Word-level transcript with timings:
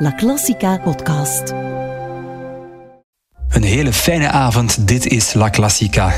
La 0.00 0.14
Classica 0.14 0.76
podcast. 0.76 1.54
Een 3.48 3.62
hele 3.62 3.92
fijne 3.92 4.28
avond, 4.30 4.86
dit 4.86 5.06
is 5.06 5.34
La 5.34 5.50
Classica. 5.50 6.12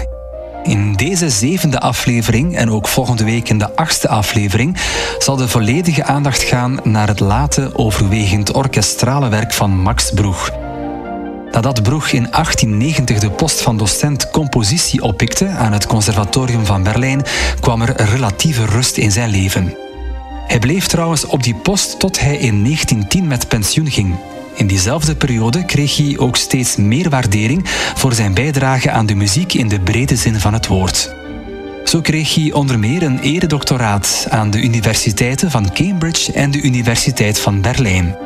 In 0.62 0.94
deze 0.94 1.30
zevende 1.30 1.80
aflevering 1.80 2.56
en 2.56 2.70
ook 2.70 2.88
volgende 2.88 3.24
week 3.24 3.48
in 3.48 3.58
de 3.58 3.76
achtste 3.76 4.08
aflevering 4.08 4.76
zal 5.18 5.36
de 5.36 5.48
volledige 5.48 6.04
aandacht 6.04 6.42
gaan 6.42 6.80
naar 6.84 7.08
het 7.08 7.20
late, 7.20 7.70
overwegend 7.76 8.52
orkestrale 8.52 9.28
werk 9.28 9.52
van 9.52 9.70
Max 9.70 10.10
Broeg. 10.10 10.50
Nadat 11.50 11.82
Broeg 11.82 12.08
in 12.08 12.26
1890 12.30 13.18
de 13.18 13.30
post 13.30 13.60
van 13.60 13.76
docent 13.76 14.30
compositie 14.30 15.02
oppikte 15.02 15.48
aan 15.48 15.72
het 15.72 15.86
Conservatorium 15.86 16.66
van 16.66 16.82
Berlijn, 16.82 17.22
kwam 17.60 17.82
er 17.82 18.02
relatieve 18.02 18.64
rust 18.64 18.96
in 18.96 19.10
zijn 19.10 19.30
leven. 19.30 19.74
Hij 20.50 20.58
bleef 20.58 20.86
trouwens 20.86 21.24
op 21.26 21.42
die 21.42 21.54
post 21.54 21.98
tot 21.98 22.20
hij 22.20 22.36
in 22.36 22.62
1910 22.64 23.26
met 23.26 23.48
pensioen 23.48 23.90
ging. 23.90 24.14
In 24.54 24.66
diezelfde 24.66 25.16
periode 25.16 25.64
kreeg 25.64 25.96
hij 25.96 26.18
ook 26.18 26.36
steeds 26.36 26.76
meer 26.76 27.10
waardering 27.10 27.62
voor 27.94 28.12
zijn 28.12 28.34
bijdrage 28.34 28.90
aan 28.90 29.06
de 29.06 29.14
muziek 29.14 29.54
in 29.54 29.68
de 29.68 29.80
brede 29.80 30.16
zin 30.16 30.40
van 30.40 30.52
het 30.52 30.66
woord. 30.66 31.14
Zo 31.84 32.00
kreeg 32.00 32.34
hij 32.34 32.52
onder 32.52 32.78
meer 32.78 33.02
een 33.02 33.18
eredoctoraat 33.18 34.26
aan 34.30 34.50
de 34.50 34.62
universiteiten 34.62 35.50
van 35.50 35.72
Cambridge 35.72 36.32
en 36.32 36.50
de 36.50 36.60
Universiteit 36.60 37.40
van 37.40 37.60
Berlijn. 37.60 38.16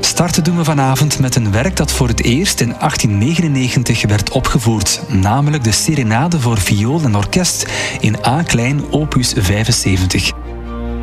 Starten 0.00 0.44
doen 0.44 0.56
we 0.56 0.64
vanavond 0.64 1.18
met 1.18 1.36
een 1.36 1.52
werk 1.52 1.76
dat 1.76 1.92
voor 1.92 2.08
het 2.08 2.22
eerst 2.22 2.60
in 2.60 2.74
1899 2.78 4.06
werd 4.06 4.30
opgevoerd, 4.30 5.00
namelijk 5.08 5.64
de 5.64 5.72
Serenade 5.72 6.40
voor 6.40 6.58
viool 6.58 7.00
en 7.02 7.16
orkest 7.16 7.66
in 8.00 8.16
A-klein 8.26 8.92
opus 8.92 9.32
75. 9.36 10.37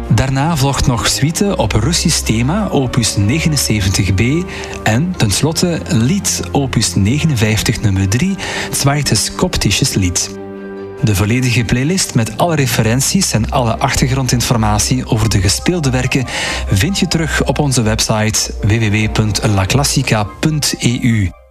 Daarna 0.10 0.58
volgt 0.58 0.88
nog 0.88 1.08
suite 1.08 1.58
op 1.58 1.72
Russisch 1.72 2.20
thema, 2.20 2.68
opus 2.68 3.18
79b. 3.18 4.24
En 4.84 5.14
tenslotte 5.18 5.82
lied, 5.90 6.42
opus 6.52 6.96
59 6.96 7.82
nummer 7.82 8.10
3, 8.10 8.36
Zweites 8.72 9.36
Koptisches 9.36 9.94
Lied. 9.94 10.30
De 11.02 11.16
volledige 11.16 11.64
playlist 11.64 12.16
met 12.16 12.38
alle 12.38 12.56
referenties 12.56 13.32
en 13.32 13.52
alle 13.52 13.78
achtergrondinformatie 13.78 15.06
over 15.06 15.30
de 15.30 15.42
gespeelde 15.42 15.90
werken 15.90 16.26
vind 16.72 17.00
je 17.00 17.08
terug 17.08 17.44
op 17.44 17.60
onze 17.60 17.82
website 17.82 18.54
www.laclassica.eu. 18.62 21.45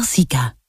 Classica. 0.00 0.59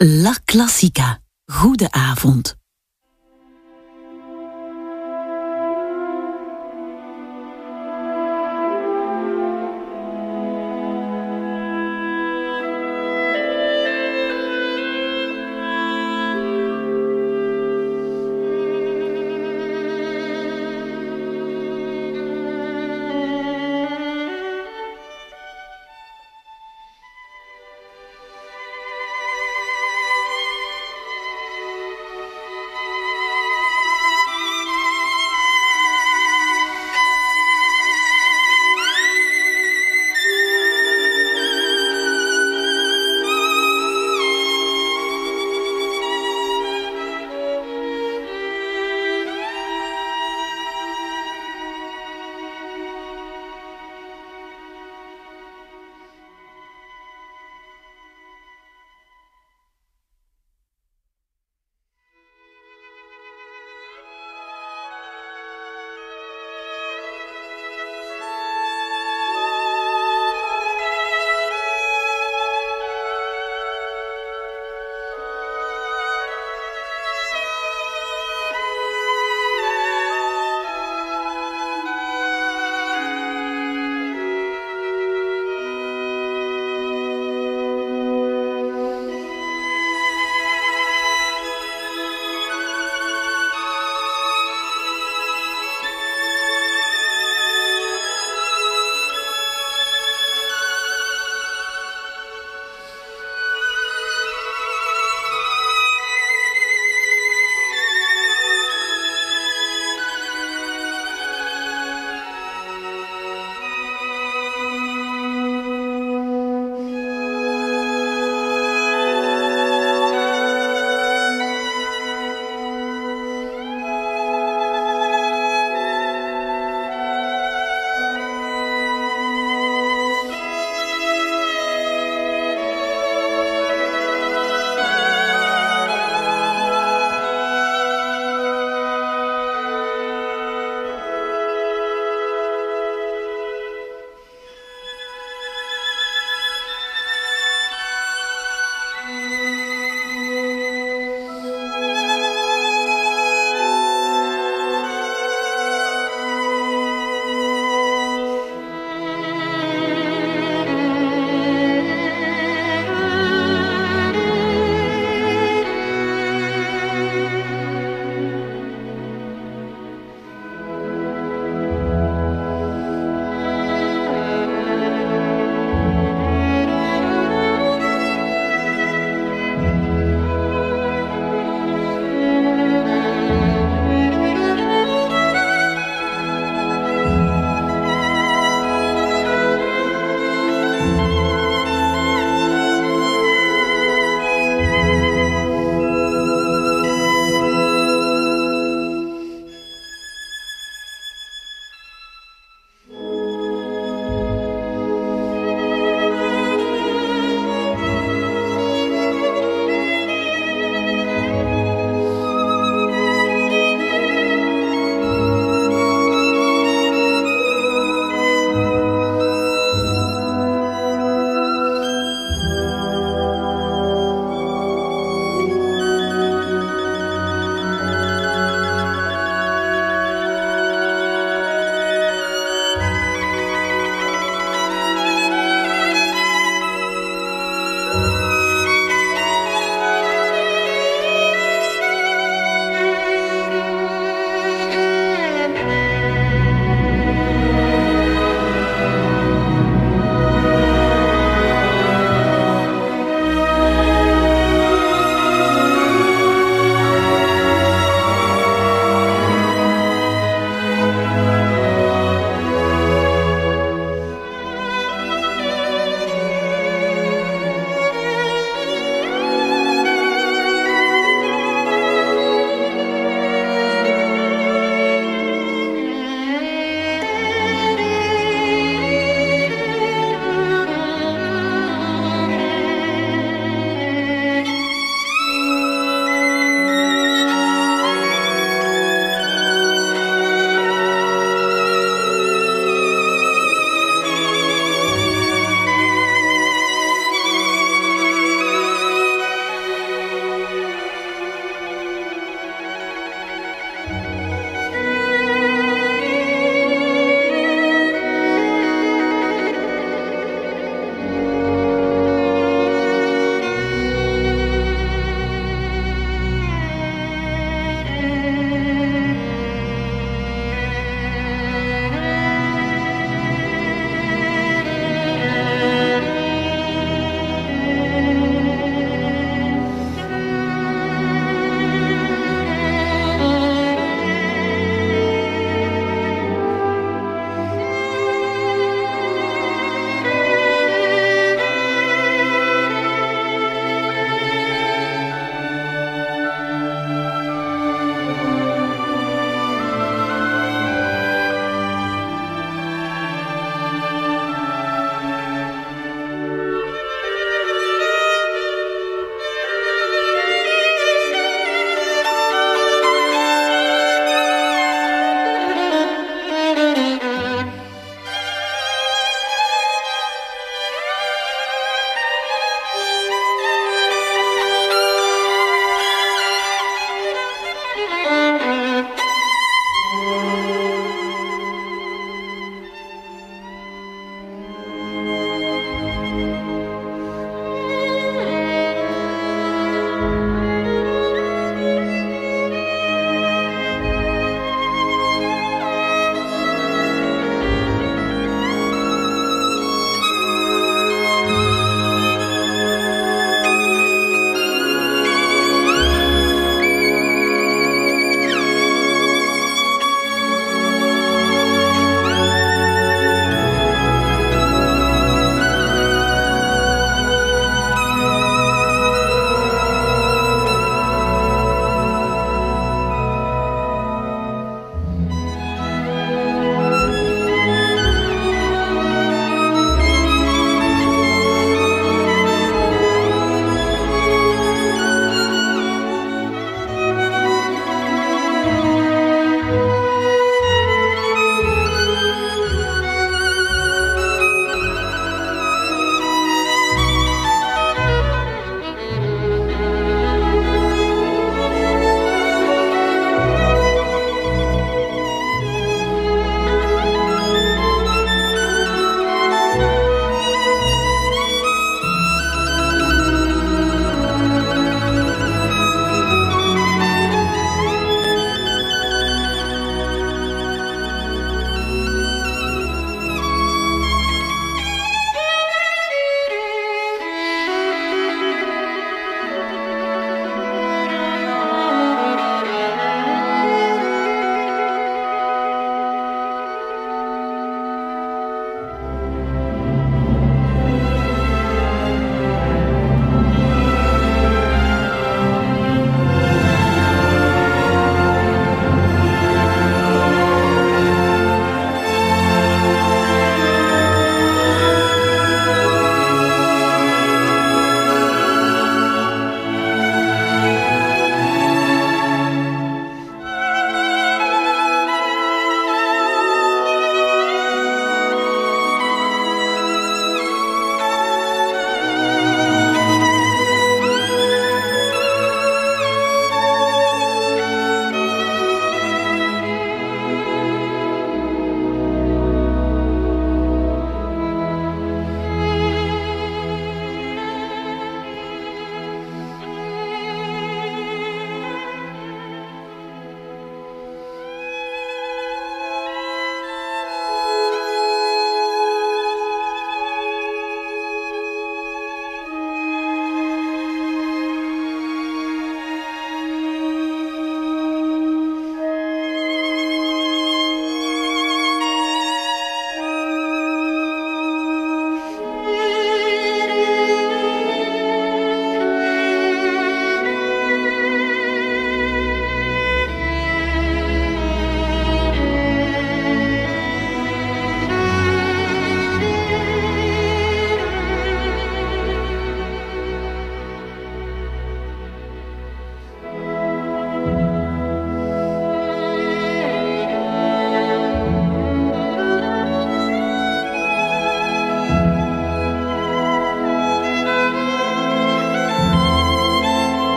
La 0.00 0.32
Classica. 0.44 1.20
Goede 1.44 1.88
avond. 1.90 2.57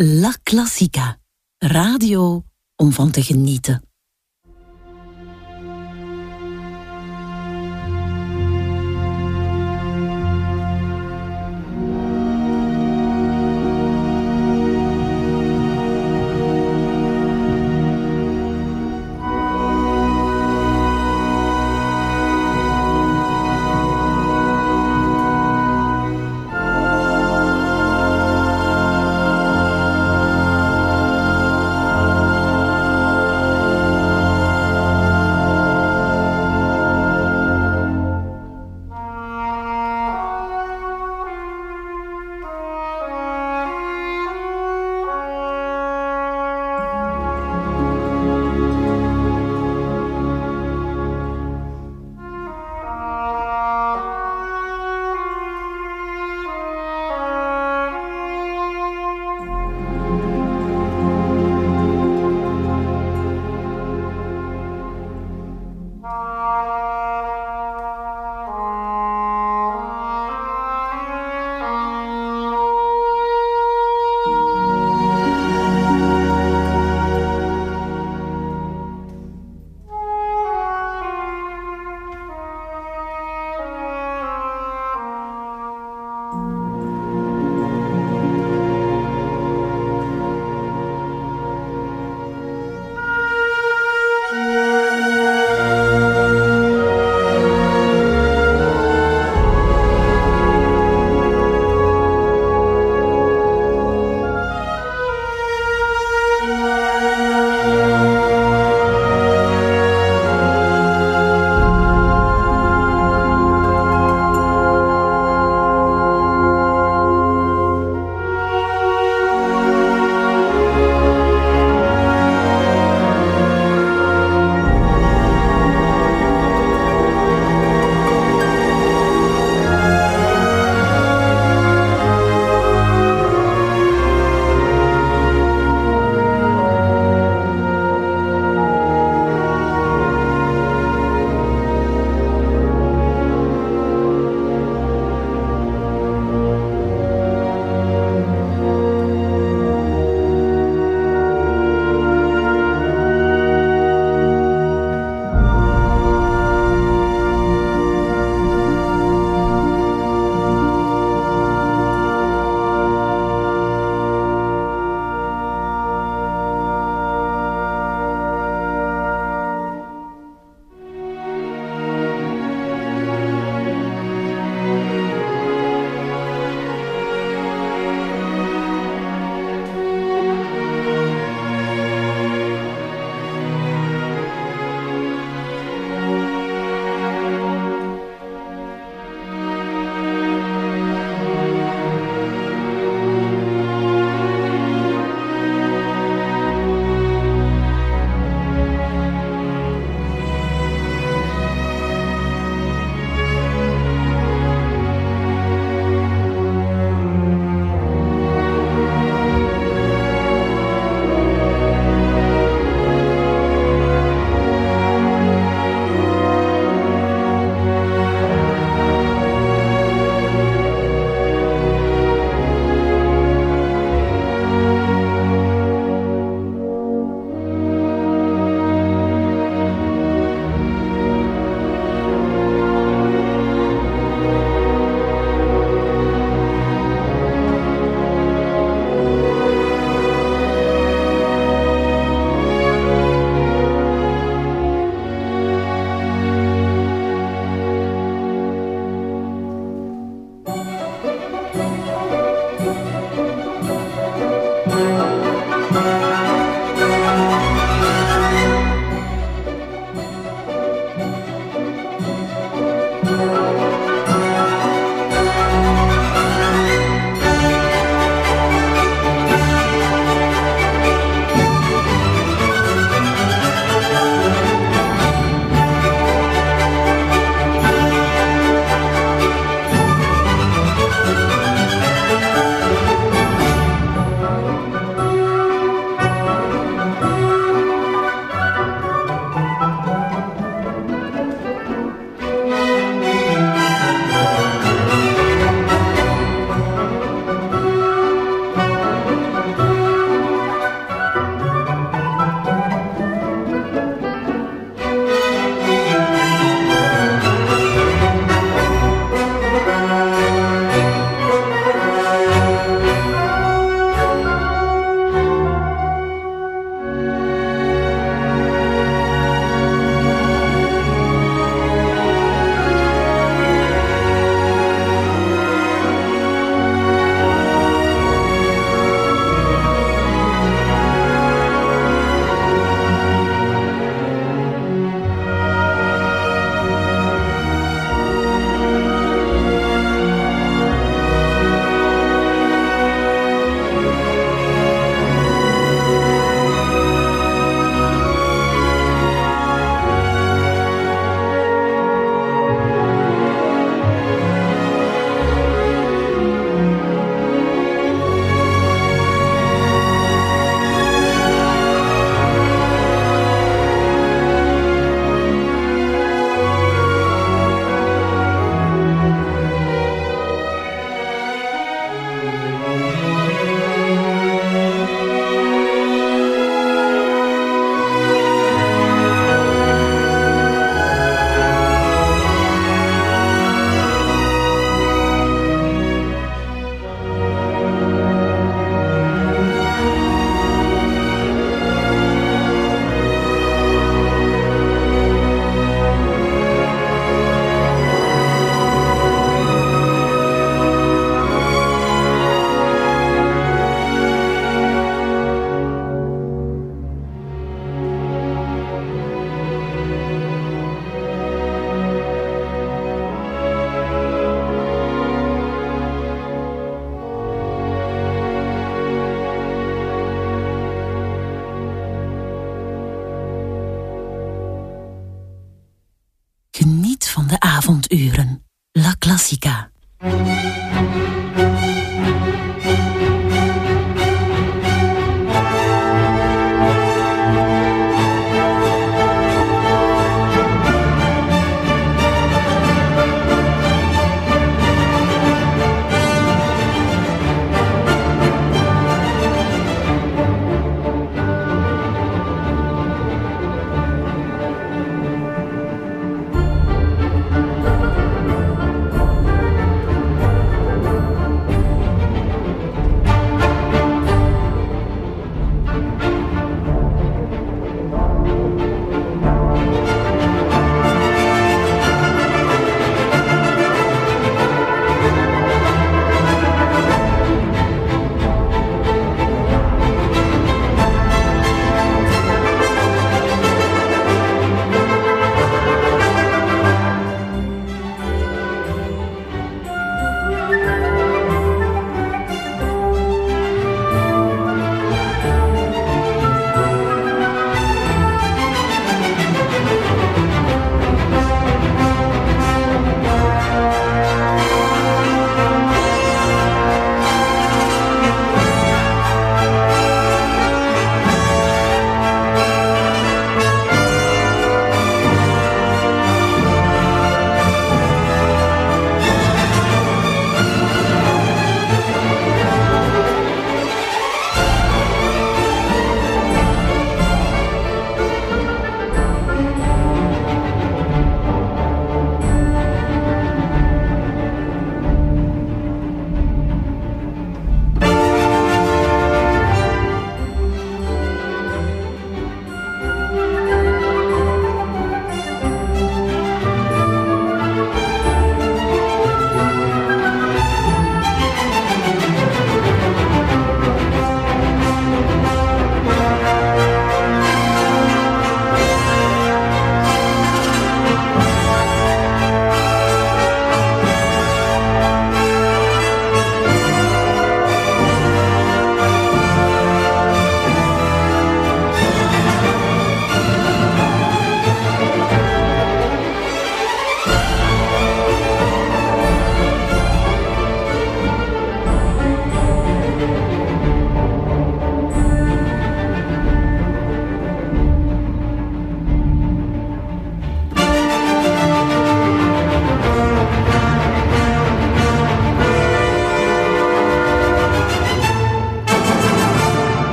La 0.00 0.32
Classica. 0.42 1.18
Radio 1.58 2.44
om 2.76 2.92
van 2.92 3.10
te 3.10 3.22
genieten. 3.22 3.87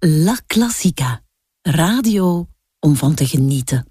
La 0.00 0.36
Classica. 0.46 1.24
Radio 1.62 2.48
om 2.78 2.96
van 2.96 3.14
te 3.14 3.26
genieten. 3.26 3.87